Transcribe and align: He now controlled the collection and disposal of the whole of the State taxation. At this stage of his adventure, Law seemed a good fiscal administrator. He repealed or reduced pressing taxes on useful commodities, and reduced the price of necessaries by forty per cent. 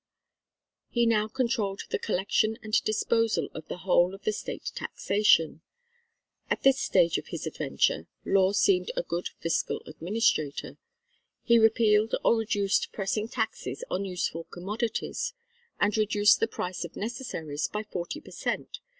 He 0.89 1.05
now 1.05 1.27
controlled 1.27 1.83
the 1.91 1.99
collection 1.99 2.57
and 2.63 2.73
disposal 2.83 3.49
of 3.53 3.67
the 3.67 3.77
whole 3.85 4.15
of 4.15 4.23
the 4.23 4.31
State 4.33 4.71
taxation. 4.73 5.61
At 6.49 6.63
this 6.63 6.79
stage 6.79 7.19
of 7.19 7.27
his 7.27 7.45
adventure, 7.45 8.07
Law 8.25 8.53
seemed 8.53 8.89
a 8.97 9.03
good 9.03 9.27
fiscal 9.39 9.83
administrator. 9.85 10.79
He 11.43 11.59
repealed 11.59 12.15
or 12.25 12.35
reduced 12.37 12.91
pressing 12.91 13.27
taxes 13.27 13.83
on 13.91 14.03
useful 14.03 14.45
commodities, 14.45 15.33
and 15.79 15.95
reduced 15.95 16.39
the 16.39 16.47
price 16.47 16.83
of 16.83 16.95
necessaries 16.95 17.67
by 17.67 17.83
forty 17.83 18.19
per 18.21 18.31
cent. 18.31 18.79